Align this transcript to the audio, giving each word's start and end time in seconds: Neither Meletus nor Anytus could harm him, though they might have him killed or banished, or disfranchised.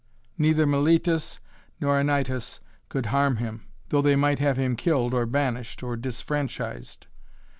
Neither 0.35 0.65
Meletus 0.65 1.39
nor 1.79 1.99
Anytus 1.99 2.59
could 2.89 3.05
harm 3.13 3.35
him, 3.37 3.67
though 3.89 4.01
they 4.01 4.15
might 4.15 4.39
have 4.39 4.57
him 4.57 4.75
killed 4.75 5.13
or 5.13 5.27
banished, 5.27 5.83
or 5.83 5.95
disfranchised. 5.95 7.05